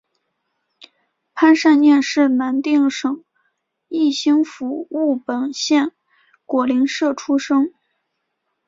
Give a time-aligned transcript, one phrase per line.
[1.35, 3.23] 潘善念是南定省
[3.87, 5.91] 义兴府务本县
[6.47, 7.71] 果灵社出生。